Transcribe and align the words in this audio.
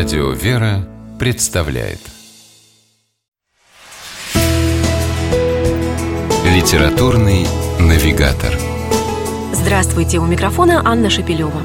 Радио 0.00 0.30
«Вера» 0.30 0.88
представляет 1.18 2.00
Литературный 6.42 7.46
навигатор 7.78 8.56
Здравствуйте, 9.52 10.18
у 10.18 10.24
микрофона 10.24 10.80
Анна 10.86 11.10
Шапилева. 11.10 11.60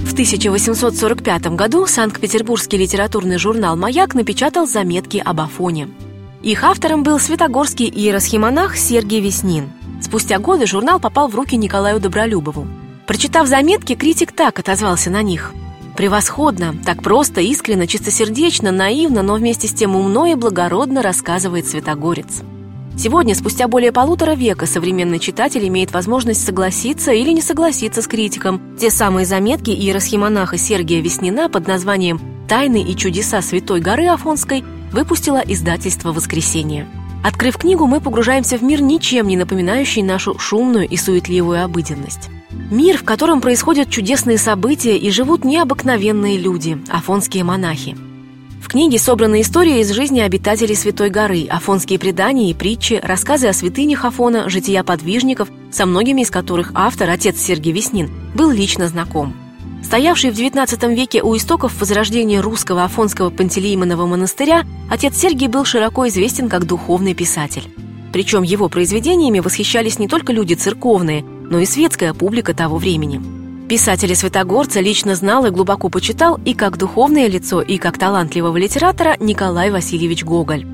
В 0.00 0.12
1845 0.12 1.46
году 1.54 1.86
Санкт-Петербургский 1.86 2.78
литературный 2.78 3.38
журнал 3.38 3.76
«Маяк» 3.76 4.16
напечатал 4.16 4.66
заметки 4.66 5.22
об 5.24 5.40
Афоне. 5.40 5.88
Их 6.42 6.64
автором 6.64 7.04
был 7.04 7.20
святогорский 7.20 7.88
иеросхимонах 7.88 8.76
Сергий 8.76 9.20
Веснин. 9.20 9.70
Спустя 10.02 10.40
годы 10.40 10.66
журнал 10.66 10.98
попал 10.98 11.28
в 11.28 11.36
руки 11.36 11.56
Николаю 11.56 12.00
Добролюбову. 12.00 12.66
Прочитав 13.06 13.46
заметки, 13.46 13.94
критик 13.94 14.32
так 14.32 14.58
отозвался 14.58 15.10
на 15.10 15.22
них. 15.22 15.52
Превосходно, 15.96 16.74
так 16.84 17.02
просто, 17.02 17.40
искренно, 17.40 17.86
чистосердечно, 17.86 18.72
наивно, 18.72 19.22
но 19.22 19.34
вместе 19.34 19.68
с 19.68 19.72
тем 19.72 19.94
умно 19.94 20.26
и 20.26 20.34
благородно 20.34 21.02
рассказывает 21.02 21.66
Святогорец. 21.66 22.42
Сегодня, 22.96 23.34
спустя 23.34 23.68
более 23.68 23.92
полутора 23.92 24.34
века, 24.34 24.66
современный 24.66 25.18
читатель 25.18 25.66
имеет 25.68 25.92
возможность 25.92 26.44
согласиться 26.44 27.12
или 27.12 27.30
не 27.30 27.42
согласиться 27.42 28.02
с 28.02 28.06
критиком. 28.06 28.60
Те 28.78 28.90
самые 28.90 29.26
заметки 29.26 29.70
иеросхимонаха 29.70 30.56
Сергия 30.56 31.00
Веснина 31.00 31.48
под 31.48 31.66
названием 31.66 32.20
«Тайны 32.48 32.82
и 32.82 32.96
чудеса 32.96 33.42
Святой 33.42 33.80
горы 33.80 34.06
Афонской» 34.06 34.64
выпустило 34.92 35.42
издательство 35.44 36.12
«Воскресенье». 36.12 36.86
Открыв 37.24 37.56
книгу, 37.56 37.86
мы 37.86 38.00
погружаемся 38.00 38.58
в 38.58 38.62
мир, 38.62 38.80
ничем 38.80 39.26
не 39.26 39.36
напоминающий 39.36 40.02
нашу 40.02 40.38
шумную 40.38 40.88
и 40.88 40.96
суетливую 40.96 41.64
обыденность. 41.64 42.30
Мир, 42.70 42.98
в 42.98 43.04
котором 43.04 43.40
происходят 43.40 43.90
чудесные 43.90 44.38
события 44.38 44.96
и 44.96 45.10
живут 45.10 45.44
необыкновенные 45.44 46.38
люди– 46.38 46.78
афонские 46.88 47.44
монахи. 47.44 47.96
В 48.62 48.68
книге 48.68 48.98
собраны 48.98 49.42
истории 49.42 49.80
из 49.80 49.90
жизни 49.90 50.20
обитателей 50.20 50.74
Святой 50.74 51.10
горы, 51.10 51.46
афонские 51.48 51.98
предания 51.98 52.50
и 52.50 52.54
притчи, 52.54 52.98
рассказы 53.02 53.46
о 53.46 53.52
святынях 53.52 54.04
Афона, 54.06 54.48
жития 54.48 54.82
подвижников, 54.82 55.50
со 55.70 55.84
многими 55.84 56.22
из 56.22 56.30
которых 56.30 56.72
автор, 56.74 57.10
отец 57.10 57.38
Сергий 57.38 57.72
Веснин, 57.72 58.10
был 58.34 58.50
лично 58.50 58.88
знаком. 58.88 59.34
Стоявший 59.84 60.30
в 60.30 60.34
XIX 60.34 60.94
веке 60.94 61.22
у 61.22 61.36
истоков 61.36 61.78
возрождения 61.78 62.40
русского 62.40 62.84
афонского 62.84 63.28
пантелеймонового 63.28 64.06
монастыря, 64.06 64.64
отец 64.90 65.16
Сергий 65.18 65.46
был 65.46 65.66
широко 65.66 66.08
известен 66.08 66.48
как 66.48 66.66
духовный 66.66 67.14
писатель. 67.14 67.64
Причем 68.14 68.42
его 68.42 68.68
произведениями 68.68 69.40
восхищались 69.40 69.98
не 69.98 70.08
только 70.08 70.32
люди 70.32 70.54
церковные, 70.54 71.24
но 71.50 71.58
и 71.58 71.64
светская 71.64 72.14
публика 72.14 72.54
того 72.54 72.78
времени. 72.78 73.20
Писателя 73.68 74.14
Святогорца 74.14 74.80
лично 74.80 75.14
знал 75.14 75.46
и 75.46 75.50
глубоко 75.50 75.88
почитал 75.88 76.38
и 76.44 76.52
как 76.52 76.76
духовное 76.76 77.28
лицо, 77.28 77.62
и 77.62 77.78
как 77.78 77.96
талантливого 77.96 78.56
литератора 78.58 79.16
Николай 79.20 79.70
Васильевич 79.70 80.22
Гоголь. 80.22 80.66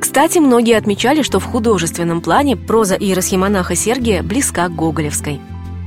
Кстати, 0.00 0.38
многие 0.38 0.76
отмечали, 0.76 1.22
что 1.22 1.38
в 1.38 1.44
художественном 1.44 2.20
плане 2.20 2.56
проза 2.56 2.96
иеросхимонаха 2.96 3.76
Сергия 3.76 4.24
близка 4.24 4.68
к 4.68 4.74
гоголевской. 4.74 5.40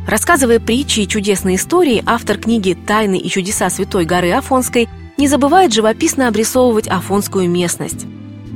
Рассказывая 0.07 0.61
притчи 0.61 1.01
и 1.01 1.07
чудесные 1.07 1.57
истории, 1.57 2.01
автор 2.05 2.37
книги 2.37 2.77
«Тайны 2.87 3.17
и 3.17 3.29
чудеса 3.29 3.69
Святой 3.69 4.05
горы 4.05 4.31
Афонской» 4.31 4.87
не 5.17 5.27
забывает 5.27 5.73
живописно 5.73 6.29
обрисовывать 6.29 6.87
афонскую 6.87 7.49
местность. 7.49 8.05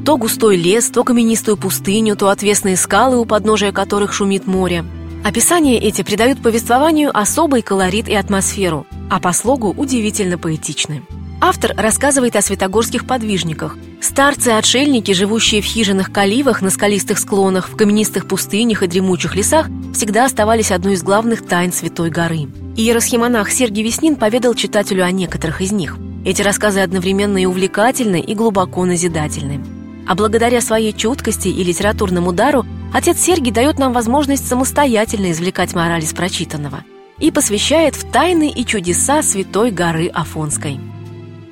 То 0.06 0.16
густой 0.16 0.56
лес, 0.56 0.90
то 0.90 1.04
каменистую 1.04 1.58
пустыню, 1.58 2.16
то 2.16 2.30
отвесные 2.30 2.78
скалы, 2.78 3.18
у 3.18 3.26
подножия 3.26 3.74
которых 3.74 4.14
шумит 4.14 4.48
море– 4.48 4.86
Описания 5.30 5.78
эти 5.78 6.02
придают 6.02 6.42
повествованию 6.42 7.16
особый 7.16 7.62
колорит 7.62 8.10
и 8.10 8.16
атмосферу, 8.16 8.88
а 9.12 9.20
по 9.20 9.32
слогу 9.32 9.72
удивительно 9.78 10.40
поэтичны. 10.40 11.04
Автор 11.40 11.76
рассказывает 11.78 12.36
о 12.36 12.42
святогорских 12.42 13.06
подвижниках. 13.06 13.78
Старцы-отшельники, 14.02 15.12
живущие 15.12 15.62
в 15.62 15.66
хижинах-каливах 15.66 16.64
на 16.64 16.72
скалистых 16.72 17.20
склонах, 17.20 17.70
в 17.70 17.76
каменистых 17.76 18.28
пустынях 18.28 18.82
и 18.82 18.88
дремучих 18.88 19.36
лесах, 19.36 19.68
всегда 19.94 20.26
оставались 20.26 20.72
одной 20.72 20.94
из 20.94 21.04
главных 21.04 21.46
тайн 21.46 21.72
Святой 21.72 22.10
горы. 22.10 22.48
Иеросхимонах 22.76 23.52
Сергий 23.52 23.84
Веснин 23.84 24.16
поведал 24.16 24.56
читателю 24.56 25.06
о 25.06 25.12
некоторых 25.12 25.62
из 25.62 25.72
них. 25.72 26.00
Эти 26.26 26.42
рассказы 26.42 26.80
одновременно 26.80 27.38
и 27.38 27.46
увлекательны, 27.46 28.20
и 28.20 28.34
глубоко 28.34 28.84
назидательны. 28.84 29.64
А 30.08 30.16
благодаря 30.16 30.60
своей 30.60 30.92
чуткости 30.92 31.50
и 31.50 31.64
литературному 31.64 32.34
дару 32.34 32.66
Отец 32.92 33.20
Сергий 33.20 33.52
дает 33.52 33.78
нам 33.78 33.94
возможность 33.94 34.48
самостоятельно 34.48 35.32
извлекать 35.32 35.76
мораль 35.76 36.04
из 36.04 36.14
прочитанного 36.14 36.84
и 37.20 37.32
посвящает 37.32 37.96
в 37.96 38.10
тайны 38.10 38.50
и 38.50 38.66
чудеса 38.66 39.22
Святой 39.22 39.72
горы 39.72 40.08
Афонской. 40.08 40.80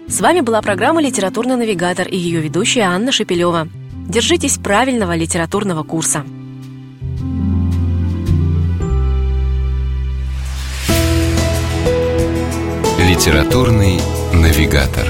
С 0.07 0.19
вами 0.19 0.41
была 0.41 0.61
программа 0.61 1.01
«Литературный 1.01 1.57
навигатор» 1.57 2.07
и 2.07 2.17
ее 2.17 2.41
ведущая 2.41 2.83
Анна 2.83 3.11
Шепелева. 3.11 3.67
Держитесь 4.07 4.57
правильного 4.57 5.15
литературного 5.15 5.83
курса. 5.83 6.23
«Литературный 12.99 13.99
навигатор» 14.33 15.07